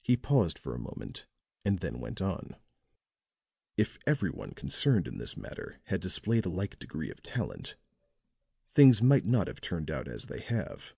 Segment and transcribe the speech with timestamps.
[0.00, 1.26] He paused for a moment
[1.62, 2.56] and then went on:
[3.76, 7.76] "If every one concerned in this matter had displayed a like degree of talent,
[8.70, 10.94] things might not have turned out as they have.